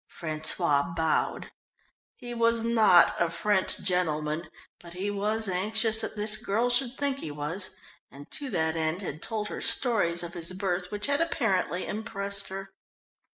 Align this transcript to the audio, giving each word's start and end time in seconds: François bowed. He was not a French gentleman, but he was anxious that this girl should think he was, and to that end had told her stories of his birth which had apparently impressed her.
François 0.11 0.95
bowed. 0.95 1.51
He 2.15 2.33
was 2.33 2.63
not 2.63 3.21
a 3.21 3.29
French 3.29 3.77
gentleman, 3.83 4.47
but 4.79 4.93
he 4.93 5.11
was 5.11 5.47
anxious 5.47 6.01
that 6.01 6.15
this 6.15 6.37
girl 6.37 6.71
should 6.71 6.97
think 6.97 7.19
he 7.19 7.29
was, 7.29 7.75
and 8.09 8.25
to 8.31 8.49
that 8.49 8.75
end 8.75 9.03
had 9.03 9.21
told 9.21 9.49
her 9.49 9.61
stories 9.61 10.23
of 10.23 10.33
his 10.33 10.53
birth 10.53 10.89
which 10.91 11.05
had 11.05 11.21
apparently 11.21 11.85
impressed 11.85 12.47
her. 12.47 12.73